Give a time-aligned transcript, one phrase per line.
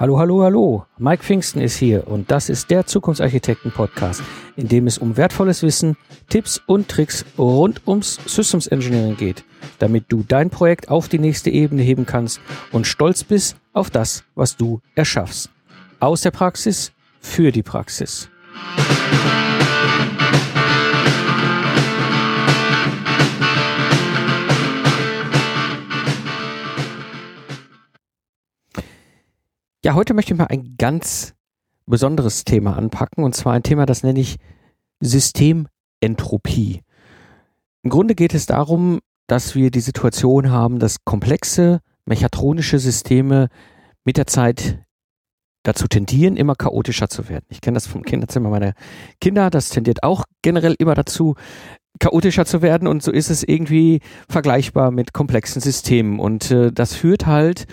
[0.00, 0.86] Hallo, hallo, hallo.
[0.98, 4.22] Mike Pfingsten ist hier und das ist der Zukunftsarchitekten-Podcast,
[4.54, 5.96] in dem es um wertvolles Wissen,
[6.28, 9.42] Tipps und Tricks rund ums Systems Engineering geht,
[9.80, 14.22] damit du dein Projekt auf die nächste Ebene heben kannst und stolz bist auf das,
[14.36, 15.50] was du erschaffst.
[15.98, 18.30] Aus der Praxis für die Praxis.
[29.84, 31.34] Ja, heute möchte ich mal ein ganz
[31.86, 34.36] besonderes Thema anpacken und zwar ein Thema, das nenne ich
[34.98, 36.82] Systementropie.
[37.84, 43.50] Im Grunde geht es darum, dass wir die Situation haben, dass komplexe mechatronische Systeme
[44.04, 44.80] mit der Zeit
[45.62, 47.46] dazu tendieren, immer chaotischer zu werden.
[47.48, 48.72] Ich kenne das vom Kinderzimmer meiner
[49.20, 51.36] Kinder, das tendiert auch generell immer dazu,
[52.00, 56.94] chaotischer zu werden und so ist es irgendwie vergleichbar mit komplexen Systemen und äh, das
[56.94, 57.68] führt halt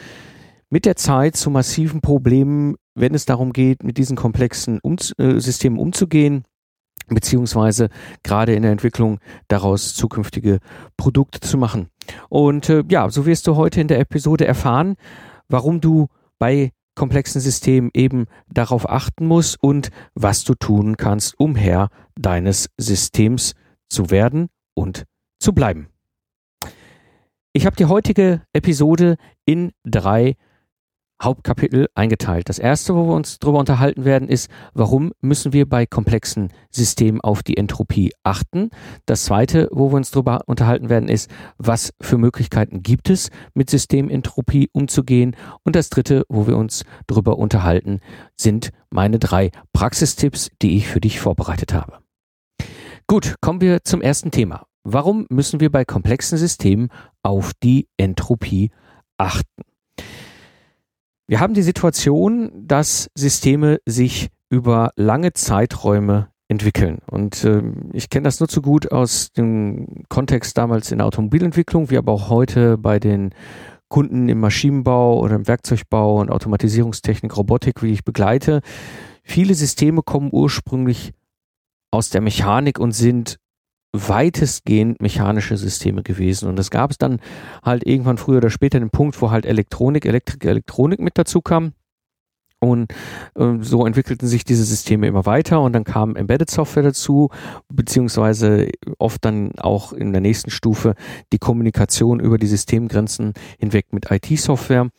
[0.76, 5.40] mit der Zeit zu massiven Problemen, wenn es darum geht, mit diesen komplexen um äh,
[5.40, 6.44] Systemen umzugehen,
[7.08, 7.88] beziehungsweise
[8.24, 10.60] gerade in der Entwicklung daraus zukünftige
[10.98, 11.88] Produkte zu machen.
[12.28, 14.98] Und äh, ja, so wirst du heute in der Episode erfahren,
[15.48, 16.08] warum du
[16.40, 21.88] bei komplexen Systemen eben darauf achten musst und was du tun kannst, um Herr
[22.20, 23.54] deines Systems
[23.88, 25.06] zu werden und
[25.40, 25.88] zu bleiben.
[27.54, 30.36] Ich habe die heutige Episode in drei
[31.22, 32.50] Hauptkapitel eingeteilt.
[32.50, 37.22] Das erste, wo wir uns darüber unterhalten werden, ist, warum müssen wir bei komplexen Systemen
[37.22, 38.70] auf die Entropie achten.
[39.06, 43.70] Das zweite, wo wir uns darüber unterhalten werden, ist, was für Möglichkeiten gibt es, mit
[43.70, 45.36] Systementropie umzugehen.
[45.64, 48.02] Und das dritte, wo wir uns darüber unterhalten,
[48.36, 52.00] sind meine drei Praxistipps, die ich für dich vorbereitet habe.
[53.08, 54.66] Gut, kommen wir zum ersten Thema.
[54.84, 56.90] Warum müssen wir bei komplexen Systemen
[57.24, 58.72] auf die Entropie
[59.18, 59.64] achten?
[61.28, 67.00] Wir haben die Situation, dass Systeme sich über lange Zeiträume entwickeln.
[67.10, 67.64] Und äh,
[67.94, 72.12] ich kenne das nur zu gut aus dem Kontext damals in der Automobilentwicklung, wie aber
[72.12, 73.32] auch heute bei den
[73.90, 78.62] Kunden im Maschinenbau oder im Werkzeugbau und Automatisierungstechnik, Robotik, wie ich begleite.
[79.24, 81.14] Viele Systeme kommen ursprünglich
[81.92, 83.38] aus der Mechanik und sind
[83.96, 86.50] weitestgehend mechanische Systeme gewesen.
[86.50, 87.20] Und es gab es dann
[87.64, 91.74] halt irgendwann früher oder später den Punkt, wo halt Elektronik, Elektrik, Elektronik mit dazu kam.
[92.66, 92.92] Und
[93.36, 97.30] äh, so entwickelten sich diese Systeme immer weiter und dann kam Embedded Software dazu,
[97.72, 100.96] beziehungsweise oft dann auch in der nächsten Stufe
[101.32, 104.90] die Kommunikation über die Systemgrenzen hinweg mit IT-Software.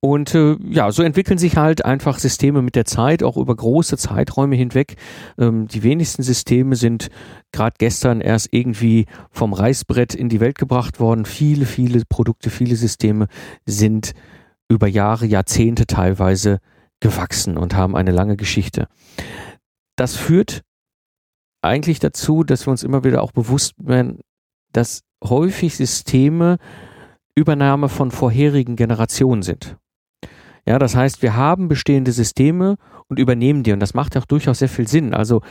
[0.00, 3.96] Und äh, ja, so entwickeln sich halt einfach Systeme mit der Zeit, auch über große
[3.96, 4.96] Zeiträume hinweg.
[5.38, 7.08] Ähm, die wenigsten Systeme sind
[7.52, 11.24] gerade gestern erst irgendwie vom Reißbrett in die Welt gebracht worden.
[11.24, 13.28] Viele, viele Produkte, viele Systeme
[13.64, 14.12] sind
[14.68, 16.58] über Jahre, Jahrzehnte teilweise
[17.02, 18.88] gewachsen und haben eine lange Geschichte.
[19.96, 20.62] Das führt
[21.60, 24.20] eigentlich dazu, dass wir uns immer wieder auch bewusst werden,
[24.72, 26.56] dass häufig Systeme
[27.34, 29.76] Übernahme von vorherigen Generationen sind.
[30.66, 32.76] Ja, das heißt, wir haben bestehende Systeme
[33.08, 35.12] und übernehmen die und das macht auch durchaus sehr viel Sinn.
[35.12, 35.42] Also,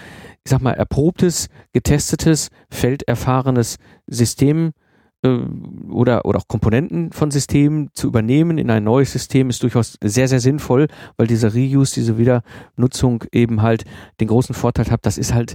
[0.46, 4.72] ich sag mal, erprobtes, getestetes, felderfahrenes System
[5.24, 10.28] oder, oder auch Komponenten von Systemen zu übernehmen in ein neues System ist durchaus sehr,
[10.28, 10.88] sehr sinnvoll,
[11.18, 13.86] weil diese Reuse, diese Wiedernutzung eben halt
[14.20, 15.54] den großen Vorteil hat, das ist halt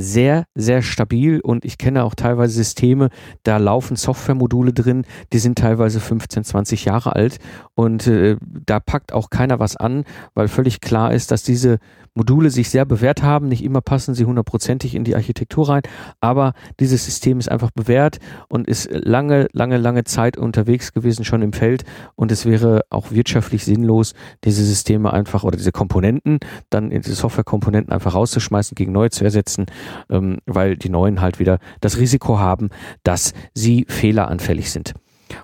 [0.00, 3.10] sehr, sehr stabil und ich kenne auch teilweise Systeme,
[3.42, 7.38] da laufen Softwaremodule drin, die sind teilweise 15, 20 Jahre alt
[7.74, 11.78] und äh, da packt auch keiner was an, weil völlig klar ist, dass diese
[12.14, 13.48] Module sich sehr bewährt haben.
[13.48, 15.82] Nicht immer passen sie hundertprozentig in die Architektur rein,
[16.20, 18.18] aber dieses System ist einfach bewährt
[18.48, 21.84] und ist lange, lange, lange Zeit unterwegs gewesen schon im Feld
[22.16, 27.10] und es wäre auch wirtschaftlich sinnlos, diese Systeme einfach oder diese Komponenten dann in die
[27.10, 29.66] Softwarekomponenten einfach rauszuschmeißen, gegen neue zu ersetzen,
[30.10, 32.70] ähm, weil die neuen halt wieder das Risiko haben,
[33.02, 34.94] dass sie fehleranfällig sind.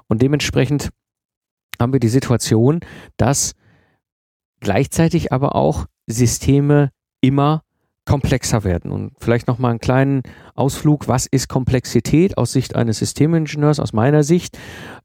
[0.08, 0.90] Und dementsprechend
[1.80, 2.80] haben wir die Situation,
[3.16, 3.52] dass
[4.60, 6.90] gleichzeitig aber auch Systeme
[7.20, 7.62] immer
[8.06, 8.92] komplexer werden.
[8.92, 10.22] Und vielleicht noch mal einen kleinen
[10.54, 11.08] Ausflug.
[11.08, 14.56] Was ist Komplexität aus Sicht eines Systemingenieurs, aus meiner Sicht?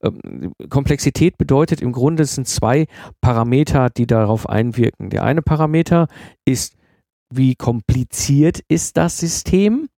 [0.03, 2.85] Ähm, Komplexität bedeutet im Grunde, es sind zwei
[3.19, 5.09] Parameter, die darauf einwirken.
[5.09, 6.07] Der eine Parameter
[6.45, 6.75] ist,
[7.31, 9.89] wie kompliziert ist das System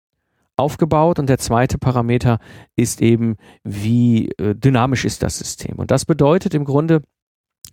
[0.55, 2.39] aufgebaut und der zweite Parameter
[2.75, 5.77] ist eben, wie äh, dynamisch ist das System.
[5.77, 7.01] Und das bedeutet im Grunde,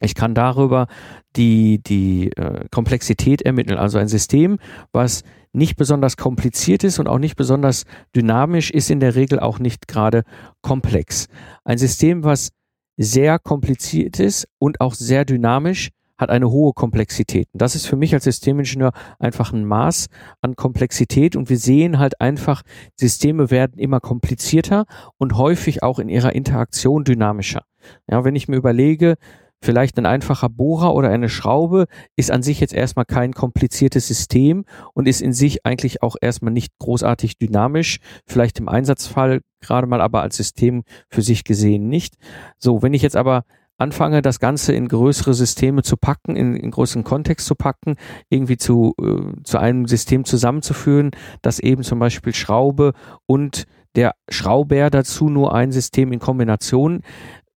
[0.01, 0.87] ich kann darüber
[1.37, 3.79] die, die äh, Komplexität ermitteln.
[3.79, 4.59] Also ein System,
[4.93, 5.23] was
[5.53, 7.85] nicht besonders kompliziert ist und auch nicht besonders
[8.17, 10.23] dynamisch, ist in der Regel auch nicht gerade
[10.63, 11.29] komplex.
[11.65, 12.51] Ein System, was
[12.97, 15.91] sehr kompliziert ist und auch sehr dynamisch,
[16.21, 17.49] hat eine hohe Komplexität.
[17.53, 20.07] Und das ist für mich als Systemingenieur einfach ein Maß
[20.41, 22.63] an Komplexität und wir sehen halt einfach,
[22.99, 24.85] Systeme werden immer komplizierter
[25.19, 27.63] und häufig auch in ihrer Interaktion dynamischer.
[28.09, 29.17] Ja, wenn ich mir überlege,
[29.63, 31.85] Vielleicht ein einfacher Bohrer oder eine Schraube
[32.17, 34.65] ist an sich jetzt erstmal kein kompliziertes System
[34.95, 37.99] und ist in sich eigentlich auch erstmal nicht großartig dynamisch.
[38.27, 42.15] Vielleicht im Einsatzfall gerade mal aber als System für sich gesehen nicht.
[42.57, 43.45] So, wenn ich jetzt aber
[43.81, 47.97] anfange, das Ganze in größere Systeme zu packen, in, in größeren Kontext zu packen,
[48.29, 51.11] irgendwie zu, äh, zu einem System zusammenzuführen,
[51.43, 52.93] das eben zum Beispiel Schraube
[53.27, 53.67] und
[53.97, 57.03] der Schrauber dazu nur ein System in Kombination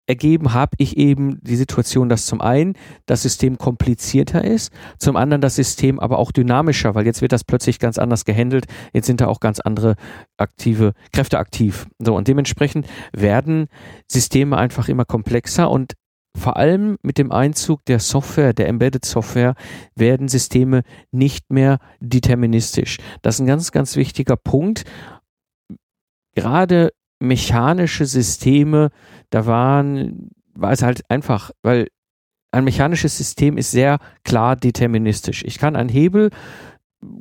[0.06, 2.74] ergeben, habe ich eben die Situation, dass zum einen
[3.06, 7.44] das System komplizierter ist, zum anderen das System aber auch dynamischer, weil jetzt wird das
[7.44, 9.94] plötzlich ganz anders gehandelt, jetzt sind da auch ganz andere
[10.36, 11.86] aktive Kräfte aktiv.
[11.98, 13.68] So und dementsprechend werden
[14.08, 15.94] Systeme einfach immer komplexer und
[16.36, 19.54] vor allem mit dem Einzug der Software, der Embedded Software,
[19.94, 22.98] werden Systeme nicht mehr deterministisch.
[23.20, 24.84] Das ist ein ganz, ganz wichtiger Punkt.
[26.34, 26.90] Gerade
[27.20, 28.90] mechanische Systeme,
[29.30, 31.88] da waren, war es halt einfach, weil
[32.50, 35.44] ein mechanisches System ist sehr klar deterministisch.
[35.44, 36.30] Ich kann einen Hebel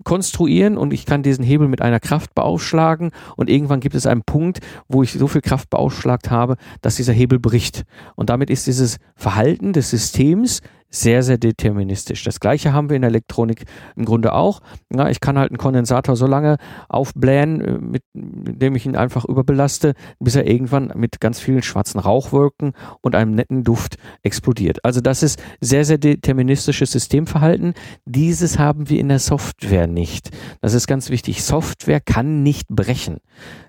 [0.03, 4.23] konstruieren und ich kann diesen Hebel mit einer Kraft beaufschlagen und irgendwann gibt es einen
[4.23, 7.83] Punkt, wo ich so viel Kraft beaufschlagt habe, dass dieser Hebel bricht.
[8.15, 10.61] Und damit ist dieses Verhalten des Systems
[10.91, 12.23] sehr, sehr deterministisch.
[12.23, 13.63] Das gleiche haben wir in der Elektronik
[13.95, 14.61] im Grunde auch.
[14.93, 16.57] Ja, ich kann halt einen Kondensator so lange
[16.89, 21.99] aufblähen, äh, mit, indem ich ihn einfach überbelaste, bis er irgendwann mit ganz vielen schwarzen
[21.99, 24.83] Rauchwolken und einem netten Duft explodiert.
[24.83, 27.73] Also das ist sehr, sehr deterministisches Systemverhalten.
[28.05, 30.29] Dieses haben wir in der Software nicht.
[30.59, 31.43] Das ist ganz wichtig.
[31.43, 33.17] Software kann nicht brechen.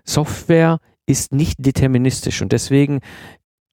[0.05, 3.01] Software ist nicht deterministisch und deswegen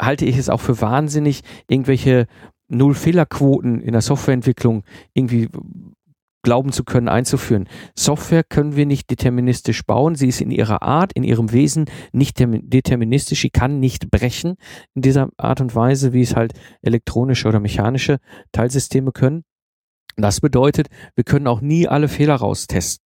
[0.02, 2.28] halte ich es auch für wahnsinnig, irgendwelche
[2.70, 4.84] Null-Fehlerquoten in der Softwareentwicklung
[5.14, 5.50] irgendwie
[6.42, 7.68] glauben zu können, einzuführen.
[7.96, 10.16] Software können wir nicht deterministisch bauen.
[10.16, 13.42] Sie ist in ihrer Art, in ihrem Wesen nicht deterministisch.
[13.42, 14.56] Sie kann nicht brechen
[14.96, 18.20] in dieser Art und Weise, wie es halt elektronische oder mechanische
[18.52, 19.44] Teilsysteme können.
[20.16, 23.06] Das bedeutet, wir können auch nie alle Fehler raustesten.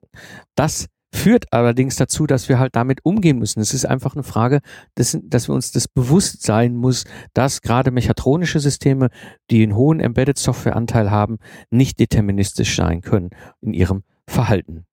[0.56, 3.60] Das Führt allerdings dazu, dass wir halt damit umgehen müssen.
[3.60, 4.62] Es ist einfach eine Frage,
[4.96, 7.06] dass, dass wir uns das bewusst sein muss,
[7.36, 9.10] dass gerade mechatronische Systeme,
[9.52, 11.38] die einen hohen Embedded Software Anteil haben,
[11.70, 13.30] nicht deterministisch sein können
[13.62, 14.86] in ihrem Verhalten.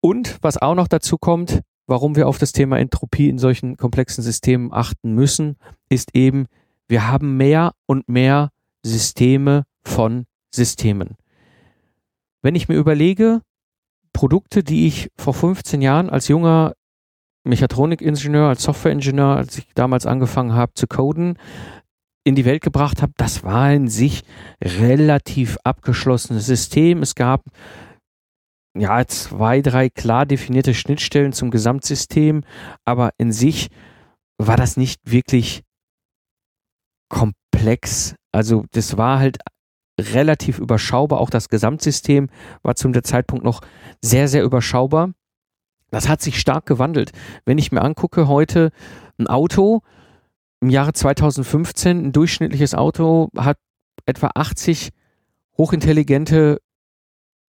[0.00, 4.22] Und was auch noch dazu kommt, warum wir auf das Thema Entropie in solchen komplexen
[4.22, 5.56] Systemen achten müssen,
[5.88, 6.46] ist eben,
[6.86, 8.52] wir haben mehr und mehr
[8.84, 11.16] Systeme von Systemen.
[12.40, 13.42] Wenn ich mir überlege,
[14.18, 16.74] Produkte, die ich vor 15 Jahren als junger
[17.44, 21.38] Mechatronikingenieur, als Softwareingenieur, als ich damals angefangen habe zu coden,
[22.24, 24.24] in die Welt gebracht habe, das war in sich
[24.60, 27.00] relativ abgeschlossenes System.
[27.00, 27.44] Es gab
[28.76, 32.42] ja zwei, drei klar definierte Schnittstellen zum Gesamtsystem,
[32.84, 33.68] aber in sich
[34.36, 35.62] war das nicht wirklich
[37.08, 38.16] komplex.
[38.32, 39.38] Also das war halt
[39.98, 41.20] relativ überschaubar.
[41.20, 42.28] Auch das Gesamtsystem
[42.62, 43.60] war zum Zeitpunkt noch
[44.00, 45.12] sehr, sehr überschaubar.
[45.90, 47.12] Das hat sich stark gewandelt.
[47.44, 48.70] Wenn ich mir angucke, heute
[49.18, 49.82] ein Auto
[50.60, 53.58] im Jahre 2015, ein durchschnittliches Auto hat
[54.06, 54.90] etwa 80
[55.56, 56.60] hochintelligente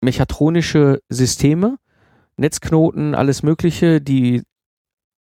[0.01, 1.79] mechatronische Systeme,
[2.37, 4.43] Netzknoten, alles Mögliche, die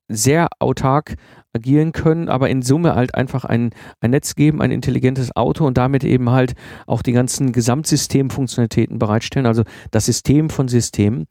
[0.08, 1.14] sehr autark
[1.52, 3.70] agieren können, aber in Summe halt einfach ein,
[4.00, 6.54] ein Netz geben, ein intelligentes Auto und damit eben halt
[6.86, 11.26] auch die ganzen Gesamtsystemfunktionalitäten bereitstellen, also das System von Systemen.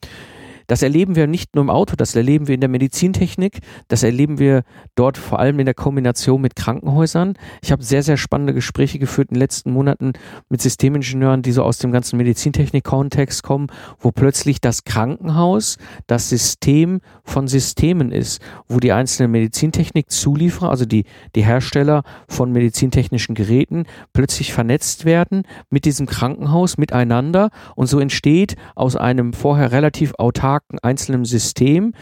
[0.68, 4.40] Das erleben wir nicht nur im Auto, das erleben wir in der Medizintechnik, das erleben
[4.40, 4.64] wir
[4.96, 7.36] dort vor allem in der Kombination mit Krankenhäusern.
[7.62, 10.14] Ich habe sehr, sehr spannende Gespräche geführt in den letzten Monaten
[10.50, 13.68] mit Systemingenieuren, die so aus dem ganzen Medizintechnik-Kontext kommen,
[14.00, 21.06] wo plötzlich das Krankenhaus das System von Systemen ist, wo die einzelnen Medizintechnik-Zulieferer, also die,
[21.36, 28.56] die Hersteller von medizintechnischen Geräten, plötzlich vernetzt werden mit diesem Krankenhaus miteinander und so entsteht
[28.74, 31.94] aus einem vorher relativ autarken abstrakten einzelnen System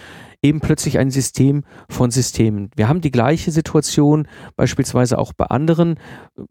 [0.44, 2.70] eben plötzlich ein System von Systemen.
[2.76, 5.96] Wir haben die gleiche Situation beispielsweise auch bei anderen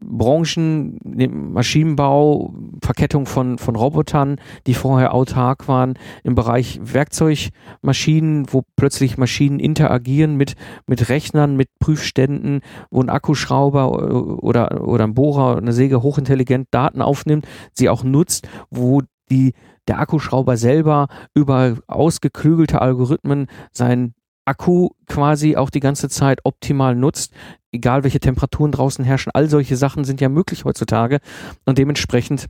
[0.01, 5.93] Branchen, Maschinenbau, Verkettung von, von Robotern, die vorher autark waren,
[6.23, 10.55] im Bereich Werkzeugmaschinen, wo plötzlich Maschinen interagieren mit,
[10.87, 17.03] mit Rechnern, mit Prüfständen, wo ein Akkuschrauber oder, oder ein Bohrer, eine Säge hochintelligent Daten
[17.03, 19.53] aufnimmt, sie auch nutzt, wo die
[19.87, 24.13] der Akkuschrauber selber über ausgeklügelte Algorithmen sein
[24.45, 27.33] Akku quasi auch die ganze Zeit optimal nutzt,
[27.71, 29.31] egal welche Temperaturen draußen herrschen.
[29.33, 31.19] All solche Sachen sind ja möglich heutzutage
[31.65, 32.47] und dementsprechend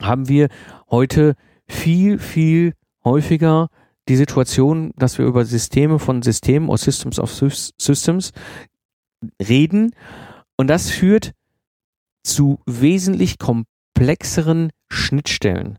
[0.00, 0.48] haben wir
[0.90, 1.34] heute
[1.66, 2.74] viel, viel
[3.04, 3.68] häufiger
[4.08, 8.32] die Situation, dass wir über Systeme von Systemen oder Systems of Systems
[9.42, 9.94] reden
[10.56, 11.32] und das führt
[12.22, 15.78] zu wesentlich komplexeren Schnittstellen.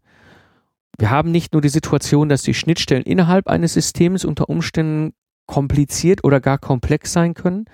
[0.99, 5.13] Wir haben nicht nur die Situation, dass die Schnittstellen innerhalb eines Systems unter Umständen
[5.47, 7.65] kompliziert oder gar komplex sein können.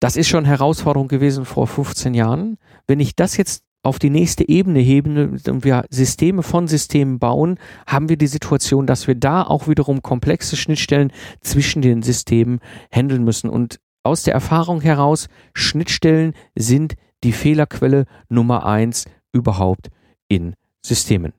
[0.00, 2.58] Das ist schon Herausforderung gewesen vor 15 Jahren.
[2.88, 7.60] Wenn ich das jetzt auf die nächste Ebene heben und wir Systeme von Systemen bauen,
[7.86, 12.58] haben wir die Situation, dass wir da auch wiederum komplexe Schnittstellen zwischen den Systemen
[12.90, 13.48] handeln müssen.
[13.48, 19.90] Und aus der Erfahrung heraus, Schnittstellen sind die Fehlerquelle Nummer eins überhaupt
[20.28, 21.32] in Systemen.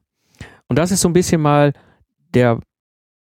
[0.68, 1.74] Und das ist so ein bisschen mal
[2.34, 2.60] der,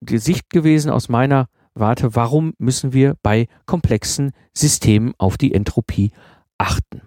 [0.01, 1.49] die Sicht gewesen aus meiner
[1.79, 6.11] Warte, warum müssen wir bei komplexen Systemen auf die Entropie
[6.57, 7.03] achten?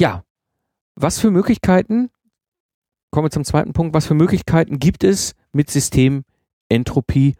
[0.00, 0.24] Ja,
[0.96, 2.08] was für Möglichkeiten,
[3.10, 7.34] kommen wir zum zweiten Punkt, was für Möglichkeiten gibt es, mit Systementropie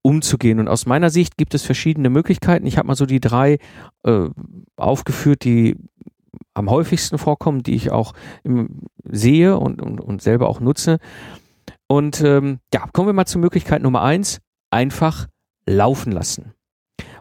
[0.00, 0.58] umzugehen?
[0.58, 2.66] Und aus meiner Sicht gibt es verschiedene Möglichkeiten.
[2.66, 3.58] Ich habe mal so die drei
[4.04, 4.30] äh,
[4.76, 5.76] aufgeführt, die
[6.58, 8.12] am häufigsten vorkommen, die ich auch
[9.04, 10.98] sehe und, und, und selber auch nutze.
[11.86, 15.26] Und ähm, ja, kommen wir mal zur Möglichkeit Nummer eins, einfach
[15.66, 16.52] laufen lassen.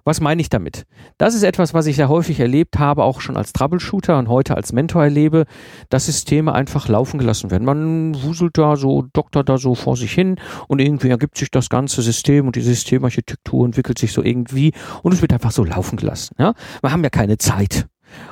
[0.08, 0.86] Was meine ich damit?
[1.18, 4.56] Das ist etwas, was ich sehr häufig erlebt habe, auch schon als Troubleshooter und heute
[4.56, 5.44] als Mentor erlebe,
[5.90, 7.66] dass Systeme einfach laufen gelassen werden.
[7.66, 10.38] Man wuselt da so, doktert da so vor sich hin
[10.70, 14.72] und irgendwie ergibt sich das ganze System und die Systemarchitektur entwickelt sich so irgendwie
[15.04, 16.36] und es wird einfach so laufen gelassen.
[16.40, 16.54] Ja?
[16.80, 17.88] Wir haben ja keine Zeit.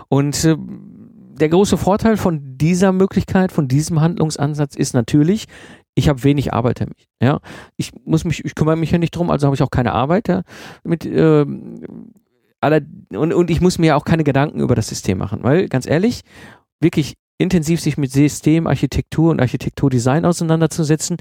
[0.08, 0.56] Und äh,
[1.40, 5.46] der große Vorteil von dieser Möglichkeit, von diesem Handlungsansatz ist natürlich,
[5.96, 7.08] ich habe wenig Arbeit damit.
[7.22, 7.40] Ja,
[7.78, 10.28] ich muss mich, ich kümmere mich ja nicht drum, also habe ich auch keine Arbeit
[10.28, 10.44] ja,
[10.84, 11.06] mit.
[11.06, 11.46] Äh,
[12.62, 15.86] aller, und, und ich muss mir auch keine Gedanken über das System machen, weil ganz
[15.86, 16.22] ehrlich,
[16.80, 21.18] wirklich intensiv sich mit Systemarchitektur und Architekturdesign auseinanderzusetzen,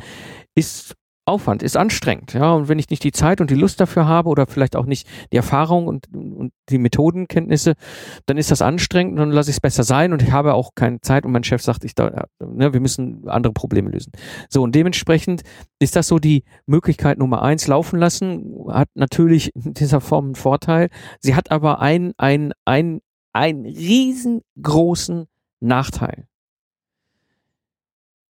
[0.55, 0.95] ist
[1.27, 2.53] Aufwand, ist anstrengend, ja.
[2.53, 5.09] Und wenn ich nicht die Zeit und die Lust dafür habe oder vielleicht auch nicht
[5.33, 7.75] die Erfahrung und, und die Methodenkenntnisse,
[8.27, 10.73] dann ist das anstrengend und dann lasse ich es besser sein und ich habe auch
[10.75, 14.13] keine Zeit und mein Chef sagt, ich da, ne, wir müssen andere Probleme lösen.
[14.51, 15.43] So, und dementsprechend
[15.79, 20.35] ist das so die Möglichkeit Nummer eins, laufen lassen, hat natürlich in dieser Form einen
[20.35, 20.91] Vorteil.
[21.21, 23.01] Sie hat aber einen, einen, einen,
[23.33, 25.25] einen riesengroßen
[25.61, 26.27] Nachteil.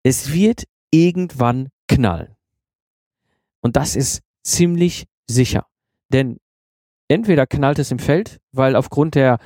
[0.03, 2.34] Es wird irgendwann knallen.
[3.65, 5.65] Und das ist ziemlich sicher.
[6.13, 6.37] Denn
[7.07, 9.39] entweder knallt es im Feld, weil aufgrund der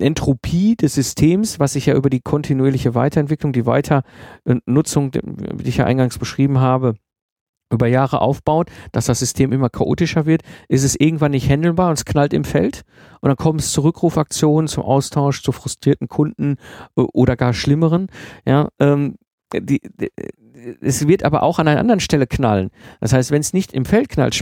[0.00, 5.86] Entropie des Systems, was sich ja über die kontinuierliche Weiterentwicklung, die Weiternutzung, die ich ja
[5.86, 6.94] eingangs beschrieben habe,
[7.72, 11.94] über Jahre aufbaut, dass das System immer chaotischer wird, ist es irgendwann nicht handelbar und
[11.94, 12.82] es knallt im Feld
[13.22, 16.58] und dann kommt es zu Rückrufaktionen, zum Austausch, zu frustrierten Kunden
[16.94, 18.06] äh, oder gar schlimmeren.
[18.46, 19.16] Ja, ähm,
[19.52, 20.12] die, die,
[20.80, 22.70] es wird aber auch an einer anderen Stelle knallen.
[23.00, 24.38] Das heißt, wenn es nicht im Feld knallt,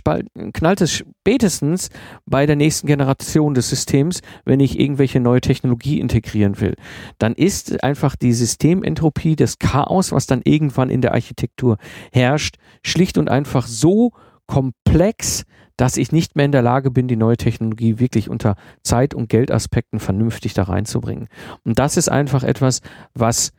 [0.53, 1.91] knallt es spätestens
[2.27, 6.75] bei der nächsten Generation des Systems, wenn ich irgendwelche neue Technologie integrieren will.
[7.19, 11.79] Dann ist einfach die Systementropie, das Chaos, was dann irgendwann in der Architektur
[12.13, 14.13] herrscht, schlicht und einfach so
[14.47, 15.45] komplex,
[15.77, 19.29] dass ich nicht mehr in der Lage bin, die neue Technologie wirklich unter Zeit- und
[19.29, 21.29] Geldaspekten vernünftig da reinzubringen.
[21.65, 22.81] Und das ist einfach etwas,
[23.15, 23.53] was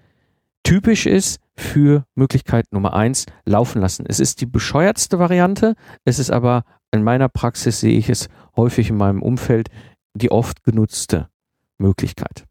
[0.63, 4.05] typisch ist für Möglichkeit Nummer eins, laufen lassen.
[4.07, 5.75] Es ist die bescheuertste Variante,
[6.05, 9.69] es ist aber in meiner Praxis sehe ich es häufig in meinem Umfeld
[10.13, 11.29] die oft genutzte
[11.77, 12.45] Möglichkeit.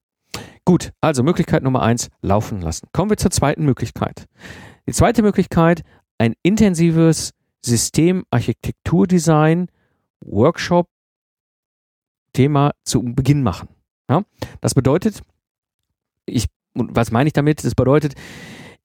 [0.65, 2.89] Gut, also Möglichkeit Nummer eins, laufen lassen.
[2.93, 4.27] Kommen wir zur zweiten Möglichkeit.
[4.87, 5.83] Die zweite Möglichkeit,
[6.19, 7.33] ein intensives
[7.65, 9.69] Systemarchitekturdesign
[10.25, 10.89] Workshop
[12.33, 13.69] Thema zu Beginn machen.
[14.09, 14.23] Ja,
[14.61, 15.23] das bedeutet,
[16.27, 17.65] ich und was meine ich damit?
[17.65, 18.15] Das bedeutet,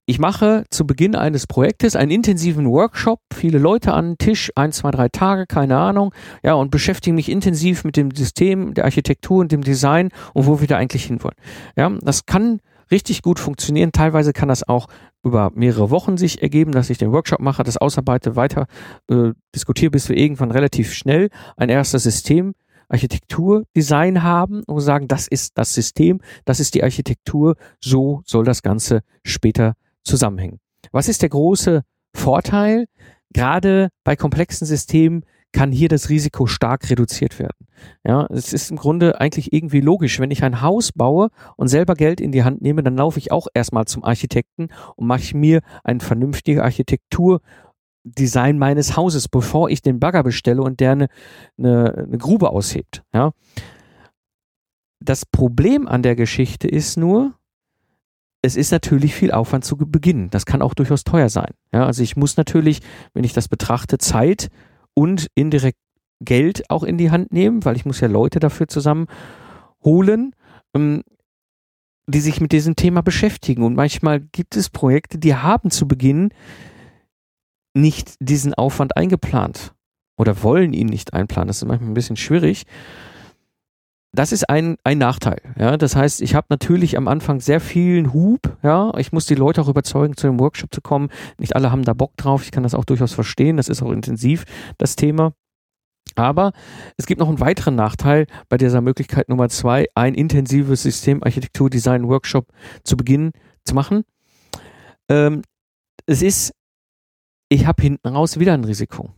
[0.06, 4.74] ich mache zu Beginn eines Projektes einen intensiven Workshop, viele Leute an den Tisch, ein,
[4.74, 6.14] zwei, drei Tage, keine Ahnung,
[6.44, 10.60] ja, und beschäftige mich intensiv mit dem System, der Architektur und dem Design und wo
[10.60, 11.38] wir da eigentlich hinwollen.
[11.78, 12.60] Ja, das kann
[12.92, 13.94] richtig gut funktionieren.
[13.94, 14.88] Teilweise kann das auch
[15.24, 18.68] über mehrere Wochen sich ergeben, dass ich den Workshop mache, das ausarbeite, weiter
[19.10, 22.56] äh, diskutiere, bis wir irgendwann relativ schnell ein erstes System
[22.94, 28.62] Architekturdesign haben und sagen, das ist das System, das ist die Architektur, so soll das
[28.62, 29.74] Ganze später
[30.04, 30.60] zusammenhängen.
[30.92, 31.82] Was ist der große
[32.16, 32.86] Vorteil?
[33.34, 37.68] Gerade bei komplexen Systemen kann hier das Risiko stark reduziert werden.
[38.06, 40.20] Ja, es ist im Grunde eigentlich irgendwie logisch.
[40.20, 43.32] Wenn ich ein Haus baue und selber Geld in die Hand nehme, dann laufe ich
[43.32, 47.42] auch erstmal zum Architekten und mache mir eine vernünftige Architektur
[48.04, 51.08] Design meines Hauses, bevor ich den Bagger bestelle und der eine,
[51.58, 53.04] eine, eine Grube aushebt.
[53.14, 53.32] Ja.
[55.00, 57.34] Das Problem an der Geschichte ist nur,
[58.42, 60.30] es ist natürlich viel Aufwand zu Beginn.
[60.30, 61.54] Das kann auch durchaus teuer sein.
[61.72, 62.82] Ja, also ich muss natürlich,
[63.14, 64.50] wenn ich das betrachte, Zeit
[64.94, 65.80] und indirekt
[66.20, 70.36] Geld auch in die Hand nehmen, weil ich muss ja Leute dafür zusammenholen,
[70.74, 71.04] ähm,
[72.08, 73.64] die sich mit diesem Thema beschäftigen.
[73.64, 76.30] Und manchmal gibt es Projekte, die haben zu Beginn
[77.74, 79.74] nicht diesen Aufwand eingeplant
[80.18, 81.48] oder wollen ihn nicht einplanen.
[81.48, 82.66] Das ist manchmal ein bisschen schwierig.
[84.16, 85.42] Das ist ein, ein Nachteil.
[85.58, 88.58] Ja, das heißt, ich habe natürlich am Anfang sehr vielen Hub.
[88.62, 91.10] Ja, ich muss die Leute auch überzeugen, zu dem Workshop zu kommen.
[91.40, 92.44] Nicht alle haben da Bock drauf.
[92.44, 93.58] Ich kann das auch durchaus verstehen.
[93.58, 94.46] Das ist auch intensiv,
[94.78, 95.34] das Thema.
[96.16, 96.52] Aber
[96.96, 102.48] es gibt noch einen weiteren Nachteil bei dieser Möglichkeit Nummer zwei, ein intensives Systemarchitektur-Design-Workshop
[102.84, 103.32] zu Beginn
[103.66, 104.04] zu machen.
[105.10, 105.42] Ähm,
[106.06, 106.54] es ist,
[107.50, 109.12] ich habe hinten raus wieder ein Risiko.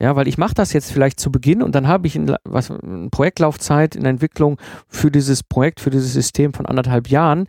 [0.00, 2.70] Ja, weil ich mache das jetzt vielleicht zu Beginn und dann habe ich ein, was,
[2.70, 7.46] eine Projektlaufzeit in Entwicklung für dieses Projekt, für dieses System von anderthalb Jahren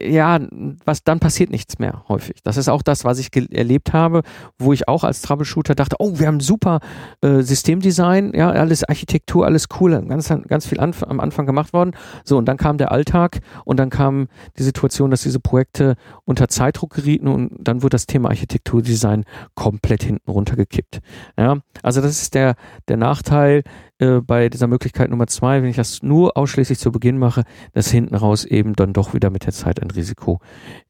[0.00, 0.38] ja,
[0.84, 2.42] was dann passiert nichts mehr häufig.
[2.42, 4.22] Das ist auch das, was ich erlebt habe,
[4.58, 6.80] wo ich auch als Troubleshooter dachte, oh, wir haben super
[7.22, 11.92] äh, Systemdesign, ja, alles Architektur, alles cool, ganz, ganz viel anf am Anfang gemacht worden.
[12.24, 16.48] So, und dann kam der Alltag und dann kam die Situation, dass diese Projekte unter
[16.48, 21.00] Zeitdruck gerieten und dann wurde das Thema Architekturdesign komplett hinten runtergekippt.
[21.38, 22.54] Ja, also das ist der,
[22.88, 23.62] der Nachteil,
[24.00, 27.90] äh, bei dieser Möglichkeit Nummer zwei, wenn ich das nur ausschließlich zu Beginn mache, dass
[27.90, 30.40] hinten raus eben dann doch wieder mit der Zeit ein Risiko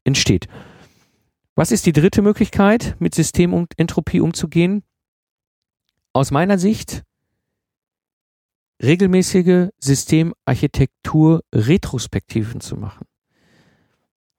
[0.03, 0.47] entsteht.
[1.55, 4.83] Was ist die dritte Möglichkeit, mit System und Entropie umzugehen?
[6.13, 7.03] Aus meiner Sicht
[8.81, 13.05] regelmäßige Systemarchitektur-Retrospektiven zu machen.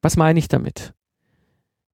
[0.01, 0.95] Was meine ich damit?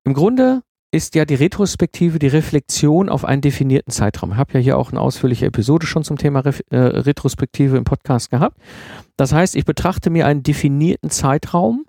[0.05, 4.33] Im Grunde ist ja die Retrospektive die Reflexion auf einen definierten Zeitraum.
[4.33, 7.85] Ich habe ja hier auch eine ausführliche Episode schon zum Thema Re äh, Retrospektive im
[7.85, 8.57] Podcast gehabt.
[9.17, 11.85] Das heißt, ich betrachte mir einen definierten Zeitraum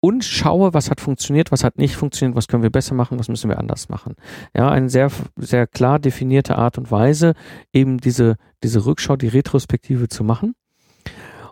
[0.00, 3.28] und schaue, was hat funktioniert, was hat nicht funktioniert, was können wir besser machen, was
[3.28, 4.16] müssen wir anders machen.
[4.56, 7.34] Ja, eine sehr, sehr klar definierte Art und Weise,
[7.72, 10.56] eben diese, diese Rückschau, die Retrospektive zu machen.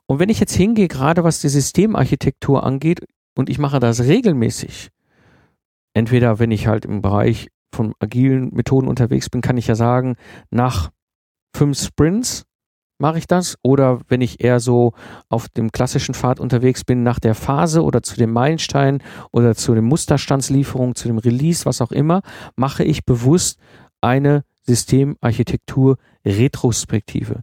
[0.06, 4.90] Und wenn ich jetzt hingehe, gerade was die Systemarchitektur angeht, und ich mache das regelmäßig,
[5.94, 10.16] entweder wenn ich halt im Bereich von agilen Methoden unterwegs bin, kann ich ja sagen,
[10.50, 10.90] nach
[11.54, 12.44] fünf Sprints
[13.00, 14.92] mache ich das oder wenn ich eher so
[15.28, 19.74] auf dem klassischen Pfad unterwegs bin, nach der Phase oder zu dem Meilenstein oder zu
[19.74, 22.20] dem Musterstandslieferung, zu dem Release, was auch immer,
[22.56, 23.58] mache ich bewusst
[24.00, 27.42] eine Systemarchitektur Retrospektive.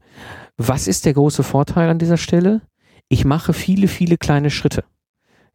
[0.58, 2.62] Was ist der große Vorteil an dieser Stelle?
[3.10, 4.84] Ich mache viele, viele kleine Schritte.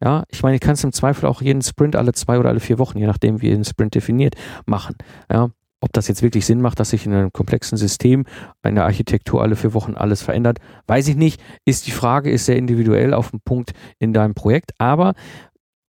[0.02, 2.60] Ja, ich meine, ich kann es im Zweifel auch jeden Sprint alle zwei oder alle
[2.60, 4.34] vier Wochen, je nachdem, wie ihr den Sprint definiert,
[4.66, 4.96] machen.
[5.30, 8.24] Ja, ob das jetzt wirklich Sinn macht, dass sich in einem komplexen System
[8.62, 11.40] eine Architektur alle vier Wochen alles verändert, weiß ich nicht.
[11.64, 14.72] Ist die Frage, ist sehr individuell auf dem Punkt in deinem Projekt.
[14.78, 15.14] Aber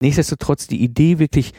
[0.02, 1.54] nichtsdestotrotz die Idee wirklich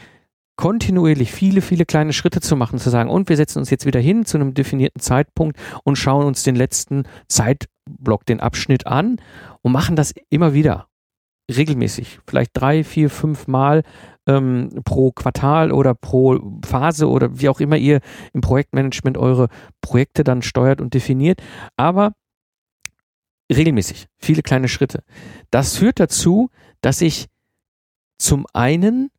[0.57, 4.01] kontinuierlich viele, viele kleine Schritte zu machen, zu sagen, und wir setzen uns jetzt wieder
[4.01, 9.17] hin zu einem definierten Zeitpunkt und schauen uns den letzten Zeitblock, den Abschnitt an
[9.62, 10.88] und machen das immer wieder
[11.51, 13.83] regelmäßig, vielleicht drei, vier, fünf Mal
[14.27, 18.01] ähm, pro Quartal oder pro Phase oder wie auch immer ihr
[18.33, 19.49] im Projektmanagement eure
[19.81, 21.43] Projekte dann steuert und definiert,
[21.77, 22.13] aber
[23.53, 25.03] regelmäßig, viele kleine Schritte.
[25.51, 26.51] Das führt dazu,
[26.81, 27.27] dass ich
[28.19, 29.11] zum einen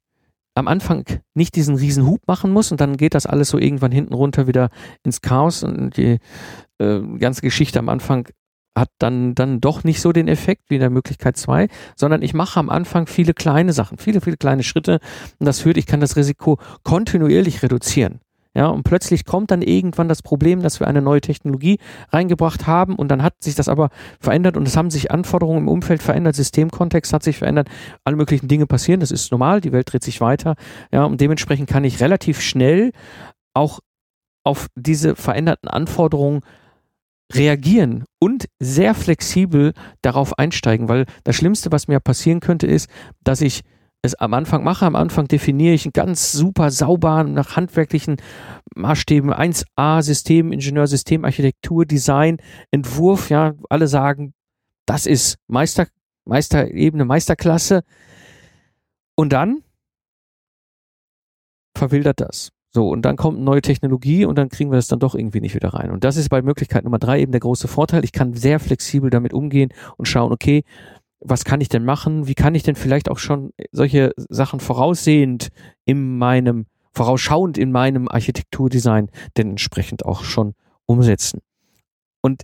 [0.56, 3.92] am Anfang nicht diesen riesen Hub machen muss und dann geht das alles so irgendwann
[3.92, 4.70] hinten runter wieder
[5.04, 6.20] ins Chaos und die
[6.78, 8.30] äh, ganze Geschichte am Anfang
[8.76, 12.34] hat dann, dann doch nicht so den Effekt wie in der Möglichkeit 2, sondern ich
[12.34, 15.00] mache am Anfang viele kleine Sachen, viele, viele kleine Schritte
[15.40, 18.20] und das führt, ich kann das Risiko kontinuierlich reduzieren.
[18.56, 21.80] Ja, und plötzlich kommt dann irgendwann das Problem, dass wir eine neue Technologie
[22.12, 25.68] reingebracht haben und dann hat sich das aber verändert und es haben sich Anforderungen im
[25.68, 27.68] Umfeld verändert, Systemkontext hat sich verändert,
[28.04, 30.54] alle möglichen Dinge passieren, das ist normal, die Welt dreht sich weiter.
[30.92, 32.92] Ja, und dementsprechend kann ich relativ schnell
[33.56, 33.80] auch
[34.44, 36.42] auf diese veränderten Anforderungen
[37.34, 42.90] reagieren und sehr flexibel darauf einsteigen, weil das Schlimmste, was mir passieren könnte, ist,
[43.24, 43.62] dass ich
[44.04, 44.86] es am Anfang mache.
[44.86, 48.18] Am Anfang definiere ich einen ganz super sauberen, nach handwerklichen
[48.76, 52.38] Maßstäben 1A System, Ingenieur, System, Architektur, Design,
[52.72, 53.30] Entwurf.
[53.30, 54.34] Ja, alle sagen,
[54.86, 55.88] das ist Meister,
[56.26, 57.84] Meisterebene, Meisterklasse.
[59.16, 59.64] Und dann
[61.78, 62.50] verwildert das.
[62.76, 65.54] So, und dann kommt neue Technologie und dann kriegen wir das dann doch irgendwie nicht
[65.54, 65.92] wieder rein.
[65.92, 68.04] Und das ist bei Möglichkeit Nummer drei eben der große Vorteil.
[68.04, 70.64] Ich kann sehr flexibel damit umgehen und schauen, okay,
[71.20, 72.28] was kann ich denn machen?
[72.28, 75.50] Wie kann ich denn vielleicht auch schon solche Sachen voraussehend
[75.86, 80.54] in meinem vorausschauend in meinem Architekturdesign denn entsprechend auch schon
[80.86, 81.42] umsetzen.
[82.22, 82.44] Und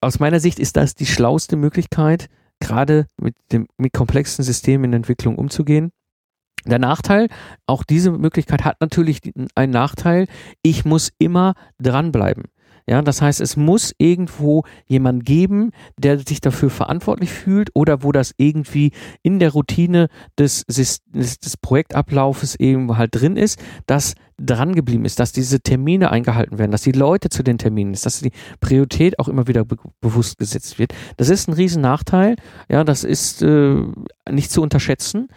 [0.00, 2.28] aus meiner Sicht ist das die schlauste Möglichkeit,
[2.60, 5.92] gerade mit dem mit komplexen Systemen in Entwicklung umzugehen.
[6.66, 7.28] Der Nachteil,
[7.66, 9.20] auch diese Möglichkeit hat natürlich
[9.54, 10.26] einen Nachteil.
[10.62, 12.44] Ich muss immer dranbleiben.
[12.90, 18.10] Ja, das heißt, es muss irgendwo jemand geben, der sich dafür verantwortlich fühlt oder wo
[18.10, 18.90] das irgendwie
[19.22, 25.20] in der Routine des, des, des Projektablaufes eben halt drin ist, dass dran geblieben ist,
[25.20, 29.20] dass diese Termine eingehalten werden, dass die Leute zu den Terminen ist, dass die Priorität
[29.20, 30.92] auch immer wieder be bewusst gesetzt wird.
[31.16, 32.34] Das ist ein riesen Nachteil.
[32.68, 33.84] Ja, das ist äh,
[34.28, 35.28] nicht zu unterschätzen.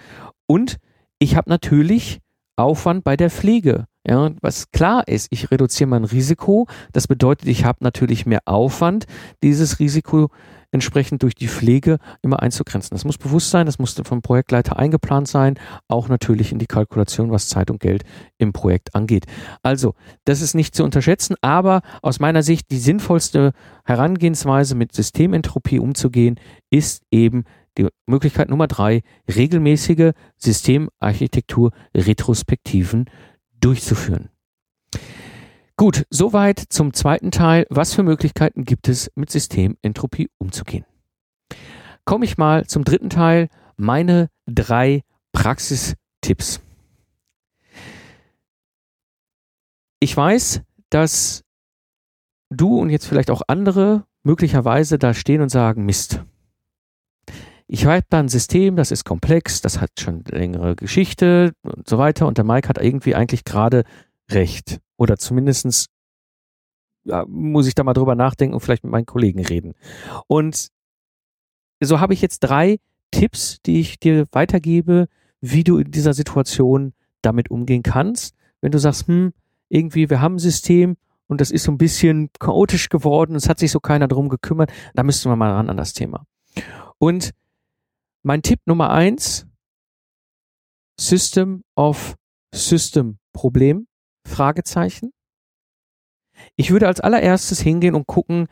[0.47, 0.79] Und
[1.23, 2.19] ich habe natürlich
[2.57, 3.85] Aufwand bei der Pflege.
[4.05, 6.67] Ja, was klar ist, ich reduziere mein Risiko.
[6.91, 9.05] Das bedeutet, ich habe natürlich mehr Aufwand,
[9.41, 10.29] dieses Risiko
[10.71, 12.95] entsprechend durch die Pflege immer einzugrenzen.
[12.95, 15.57] Das muss bewusst sein, das muss vom Projektleiter eingeplant sein,
[15.87, 18.03] auch natürlich in die Kalkulation, was Zeit und Geld
[18.37, 19.25] im Projekt angeht.
[19.61, 19.93] Also,
[20.25, 23.53] das ist nicht zu unterschätzen, aber aus meiner Sicht die sinnvollste
[23.85, 26.37] Herangehensweise mit Systementropie umzugehen,
[26.69, 27.45] ist eben
[27.77, 33.09] die Möglichkeit Nummer drei, regelmäßige Systemarchitektur-Retrospektiven
[33.59, 34.29] durchzuführen.
[35.75, 37.65] Gut, soweit zum zweiten Teil.
[37.69, 40.85] Was für Möglichkeiten gibt es, mit Systementropie umzugehen?
[42.05, 46.61] Komme ich mal zum dritten Teil, meine drei Praxistipps.
[49.99, 51.43] Ich weiß, dass
[52.49, 56.23] du und jetzt vielleicht auch andere möglicherweise da stehen und sagen, Mist,
[57.73, 61.97] ich habe da ein System, das ist komplex, das hat schon längere Geschichte und so
[61.97, 62.27] weiter.
[62.27, 63.83] Und der Mike hat irgendwie eigentlich gerade
[64.29, 64.79] recht.
[64.95, 65.87] Oder zumindestens
[67.03, 69.73] ja, muss ich da mal drüber nachdenken und vielleicht mit meinen Kollegen reden.
[70.27, 70.67] Und
[71.79, 72.77] so habe ich jetzt drei
[73.09, 75.07] Tipps, die ich dir weitergebe,
[75.41, 78.35] wie du in dieser Situation damit umgehen kannst.
[78.61, 79.33] Wenn du sagst, hm,
[79.69, 83.57] irgendwie, wir haben ein System und das ist so ein bisschen chaotisch geworden, es hat
[83.57, 86.27] sich so keiner drum gekümmert, da müssten wir mal ran an das Thema.
[86.99, 87.33] Und
[88.23, 89.45] mein Tipp Nummer eins,
[90.99, 92.15] System of
[92.53, 93.87] System Problem,
[94.27, 95.11] Fragezeichen.
[96.55, 98.47] Ich würde als allererstes hingehen und gucken,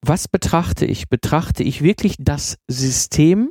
[0.00, 1.08] was betrachte ich?
[1.08, 3.50] Betrachte ich wirklich das System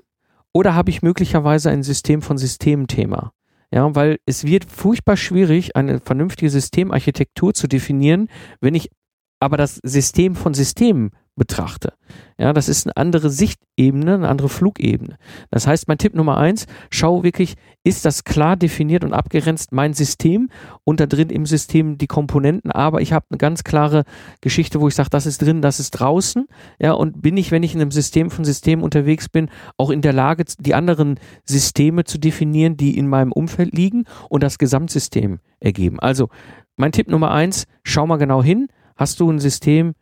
[0.53, 3.33] oder habe ich möglicherweise ein System von Systemthema?
[3.71, 8.29] Ja, weil es wird furchtbar schwierig, eine vernünftige Systemarchitektur zu definieren,
[8.61, 8.91] wenn ich
[9.39, 11.93] aber das System von Systemen betrachte.
[12.37, 15.17] Ja, das ist eine andere Sichtebene, eine andere Flugebene.
[15.49, 19.93] Das heißt, mein Tipp Nummer eins, schau wirklich, ist das klar definiert und abgrenzt mein
[19.93, 20.49] System
[20.83, 24.03] und da drin im System die Komponenten, aber ich habe eine ganz klare
[24.41, 26.45] Geschichte, wo ich sage, das ist drin, das ist draußen.
[26.79, 30.01] Ja, und bin ich, wenn ich in einem System von Systemen unterwegs bin, auch in
[30.01, 35.39] der Lage, die anderen Systeme zu definieren, die in meinem Umfeld liegen und das Gesamtsystem
[35.59, 35.99] ergeben.
[35.99, 36.29] Also,
[36.75, 38.67] mein Tipp Nummer eins, schau mal genau hin.
[38.95, 39.93] Hast du ein System,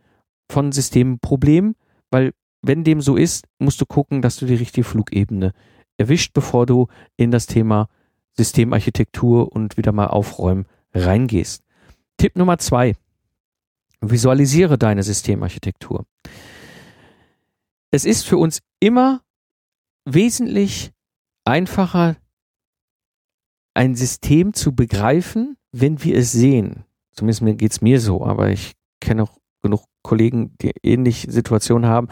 [0.51, 1.75] von Systemproblem,
[2.09, 5.53] weil wenn dem so ist, musst du gucken, dass du die richtige Flugebene
[5.97, 6.87] erwischt, bevor du
[7.17, 7.89] in das Thema
[8.33, 11.63] Systemarchitektur und wieder mal aufräumen reingehst.
[12.17, 12.95] Tipp Nummer zwei.
[14.01, 16.05] Visualisiere deine Systemarchitektur.
[17.91, 19.21] Es ist für uns immer
[20.05, 20.91] wesentlich
[21.45, 22.17] einfacher,
[23.73, 26.83] ein System zu begreifen, wenn wir es sehen.
[27.11, 32.07] Zumindest geht es mir so, aber ich kenne auch genug Kollegen, die ähnliche Situationen haben.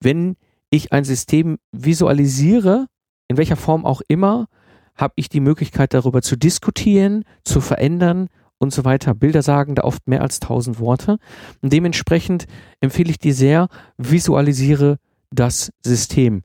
[0.00, 0.36] Wenn
[0.70, 2.86] ich ein System visualisiere,
[3.28, 4.46] in welcher Form auch immer,
[4.94, 9.14] habe ich die Möglichkeit darüber zu diskutieren, zu verändern und so weiter.
[9.14, 11.18] Bilder sagen da oft mehr als tausend Worte.
[11.60, 12.46] Und dementsprechend
[12.80, 14.98] empfehle ich dir sehr, visualisiere
[15.30, 16.42] das System.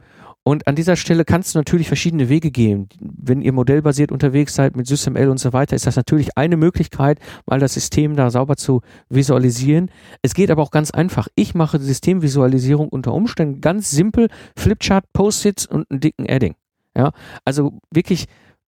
[0.48, 2.88] Und an dieser Stelle kannst du natürlich verschiedene Wege gehen.
[3.02, 7.20] Wenn ihr modellbasiert unterwegs seid mit SysML und so weiter, ist das natürlich eine Möglichkeit,
[7.46, 8.80] mal das System da sauber zu
[9.10, 9.92] visualisieren.
[10.22, 11.28] Es geht aber auch ganz einfach.
[11.36, 14.30] Ich mache Systemvisualisierung unter Umständen ganz simpel.
[14.56, 16.56] Flipchart, Post-its und einen dicken Adding.
[16.96, 17.12] Ja,
[17.44, 18.28] also wirklich,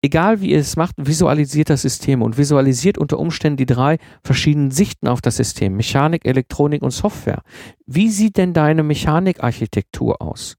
[0.03, 4.73] egal wie ihr es macht, visualisiert das System und visualisiert unter Umständen die drei verschiedenen
[4.73, 5.75] Sichten auf das System.
[5.79, 7.41] Mechanik, Elektronik und Software.
[7.87, 10.59] Wie sieht denn deine Mechanikarchitektur aus?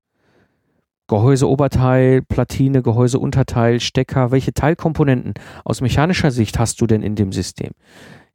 [1.08, 5.34] Gehäuseoberteil, Platine, Gehäuseunterteil, Stecker, welche Teilkomponenten
[5.66, 7.72] aus mechanischer Sicht hast du denn in dem System?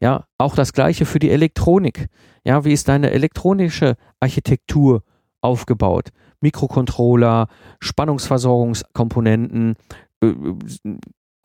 [0.00, 2.08] Ja, auch das gleiche für die Elektronik.
[2.44, 5.02] Ja, wie ist deine elektronische Architektur
[5.40, 6.10] aufgebaut?
[6.40, 7.48] Mikrocontroller,
[7.80, 9.74] Spannungsversorgungskomponenten,
[10.22, 10.34] äh,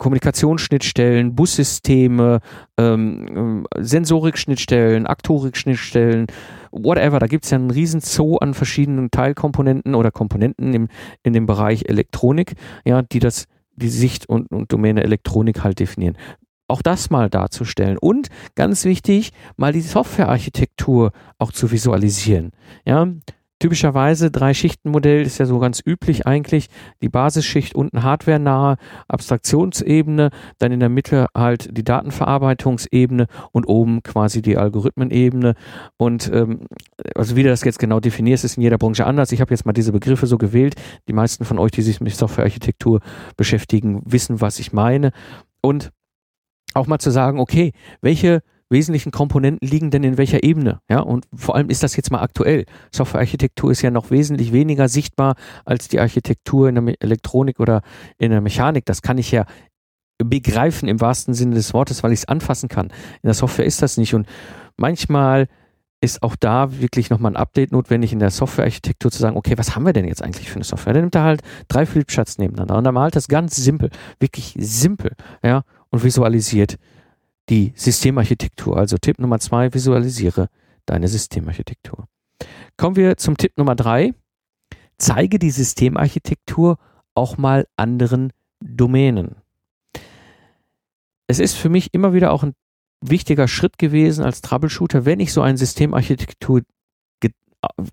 [0.04, 2.40] Kommunikationsschnittstellen, Bussysteme,
[2.76, 6.26] ähm, Sensorikschnittstellen, Aktorikschnittstellen,
[6.72, 7.18] whatever.
[7.20, 10.88] Da gibt es ja einen riesen Zoo an verschiedenen Teilkomponenten oder Komponenten im,
[11.22, 12.52] in dem Bereich Elektronik,
[12.84, 16.18] ja, die das die Sicht und, und Domäne Elektronik halt definieren.
[16.68, 22.50] Auch das mal darzustellen und ganz wichtig, mal die Softwarearchitektur auch zu visualisieren.
[22.84, 23.08] Ja,
[23.64, 26.66] typischerweise Drei-Schichten-Modell ist ja so ganz üblich eigentlich.
[27.00, 28.76] Die Basisschicht unten hardware-nahe
[29.08, 35.54] Abstraktionsebene, dann in der Mitte halt die Datenverarbeitungsebene und oben quasi die Algorithmenebene.
[35.96, 36.66] Und ähm,
[37.14, 39.32] also wie du das jetzt genau definierst, ist in jeder Branche anders.
[39.32, 40.74] Ich habe jetzt mal diese Begriffe so gewählt.
[41.08, 43.00] Die meisten von euch, die sich mit Softwarearchitektur
[43.38, 45.10] beschäftigen, wissen, was ich meine.
[45.62, 45.90] Und
[46.74, 47.72] auch mal zu sagen, okay,
[48.02, 48.42] welche
[48.74, 50.80] wesentlichen Komponenten liegen denn in welcher Ebene?
[50.90, 52.66] Ja, und vor allem ist das jetzt mal aktuell.
[52.92, 57.80] Softwarearchitektur ist ja noch wesentlich weniger sichtbar als die Architektur in der Elektronik oder
[58.18, 58.84] in der Mechanik.
[58.84, 59.46] Das kann ich ja
[60.18, 62.88] begreifen im wahrsten Sinne des Wortes, weil ich es anfassen kann.
[62.88, 64.14] In der Software ist das nicht.
[64.14, 64.26] Und
[64.76, 65.48] manchmal
[66.00, 69.74] ist auch da wirklich nochmal ein Update notwendig in der Softwarearchitektur zu sagen, okay, was
[69.74, 70.92] haben wir denn jetzt eigentlich für eine Software?
[70.92, 75.12] Dann nimmt er halt drei Flipcharts nebeneinander und dann malt das ganz simpel, wirklich simpel,
[75.42, 76.76] ja, und visualisiert
[77.48, 78.76] die Systemarchitektur.
[78.76, 80.48] Also Tipp Nummer zwei, visualisiere
[80.86, 82.06] deine Systemarchitektur.
[82.76, 84.14] Kommen wir zum Tipp Nummer drei.
[84.98, 86.78] Zeige die Systemarchitektur
[87.14, 89.36] auch mal anderen Domänen.
[91.26, 92.54] Es ist für mich immer wieder auch ein
[93.00, 96.62] wichtiger Schritt gewesen als Troubleshooter, wenn ich so eine Systemarchitektur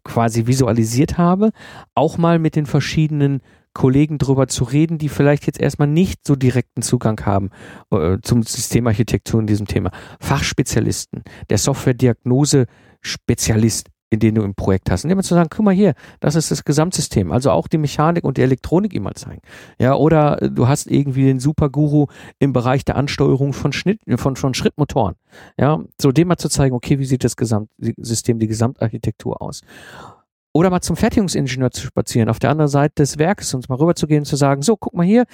[0.04, 1.52] quasi visualisiert habe,
[1.96, 3.42] auch mal mit den verschiedenen
[3.74, 7.50] Kollegen drüber zu reden, die vielleicht jetzt erstmal nicht so direkten Zugang haben
[7.92, 9.92] äh, zum Systemarchitektur in diesem Thema.
[10.20, 15.06] Fachspezialisten, der Software-Diagnose-Spezialist, in den du im Projekt hast.
[15.06, 17.32] Und immer zu sagen, guck mal hier, das ist das Gesamtsystem.
[17.32, 19.42] Also auch die Mechanik und die Elektronik immer zeigen.
[19.80, 22.08] Ja, oder du hast irgendwie den Superguru
[22.38, 25.16] im Bereich der Ansteuerung von Schnitt, von, von Schrittmotoren.
[25.58, 29.62] Ja, so dem mal zu zeigen, okay, wie sieht das Gesamtsystem, die Gesamtarchitektur aus?
[30.54, 33.96] Oder mal zum Fertigungsingenieur zu spazieren, auf der anderen Seite des Werkes und mal rüber
[33.96, 35.26] zu gehen und zu sagen, so, guck mal hier,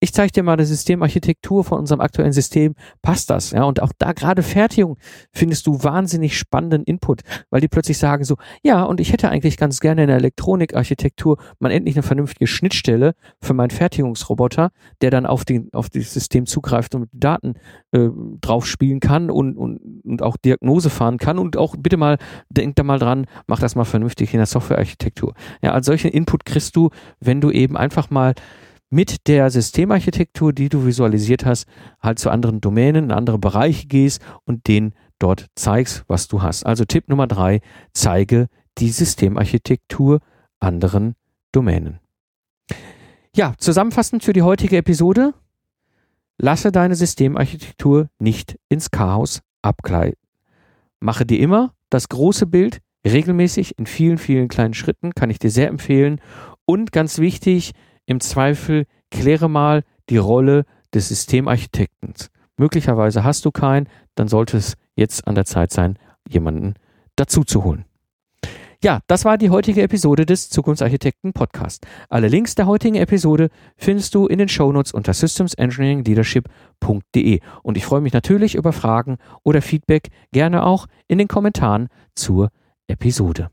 [0.00, 3.50] ich zeige dir mal die Systemarchitektur von unserem aktuellen System, passt das?
[3.50, 4.96] Ja, und auch da gerade Fertigung
[5.32, 9.56] findest du wahnsinnig spannenden Input, weil die plötzlich sagen so, ja, und ich hätte eigentlich
[9.56, 15.26] ganz gerne in der Elektronikarchitektur mal endlich eine vernünftige Schnittstelle für meinen Fertigungsroboter, der dann
[15.26, 17.54] auf, den, auf das System zugreift und Daten
[17.92, 18.08] äh,
[18.40, 22.18] drauf spielen kann und, und, und auch Diagnose fahren kann und auch bitte mal,
[22.50, 25.34] denk da mal dran, mach das mal vernünftig in der Softwarearchitektur.
[25.62, 28.34] Ja, als solchen Input kriegst du, wenn du eben einfach mal
[28.90, 31.66] mit der Systemarchitektur, die du visualisiert hast,
[32.00, 36.64] halt zu anderen Domänen, in andere Bereiche gehst und denen dort zeigst, was du hast.
[36.64, 37.60] Also Tipp Nummer drei,
[37.92, 38.48] zeige
[38.78, 40.20] die Systemarchitektur
[40.60, 41.14] anderen
[41.52, 42.00] Domänen.
[43.34, 45.34] Ja, zusammenfassend für die heutige Episode,
[46.38, 50.18] lasse deine Systemarchitektur nicht ins Chaos abgleiten.
[51.00, 55.50] Mache dir immer das große Bild regelmäßig in vielen, vielen kleinen Schritten, kann ich dir
[55.50, 56.20] sehr empfehlen.
[56.64, 57.72] Und ganz wichtig,
[58.08, 62.14] im Zweifel kläre mal die Rolle des Systemarchitekten.
[62.56, 66.72] Möglicherweise hast du keinen, dann sollte es jetzt an der Zeit sein, jemanden
[67.16, 67.84] dazu zu holen.
[68.82, 71.86] Ja, das war die heutige Episode des Zukunftsarchitekten Podcast.
[72.08, 78.00] Alle Links der heutigen Episode findest du in den Shownotes unter systemsengineeringleadership.de und ich freue
[78.00, 82.48] mich natürlich über Fragen oder Feedback gerne auch in den Kommentaren zur
[82.86, 83.50] Episode.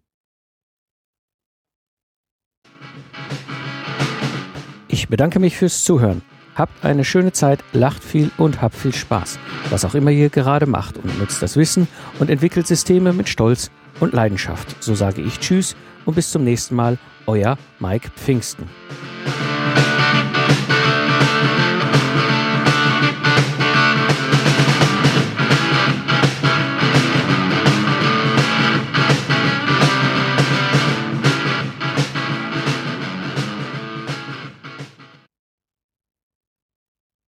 [4.96, 6.22] Ich bedanke mich fürs Zuhören.
[6.56, 9.40] Habt eine schöne Zeit, lacht viel und habt viel Spaß.
[9.70, 13.72] Was auch immer ihr gerade macht und nutzt das Wissen und entwickelt Systeme mit Stolz
[14.00, 14.82] und Leidenschaft.
[14.82, 18.70] So sage ich Tschüss und bis zum nächsten Mal, euer Mike Pfingsten.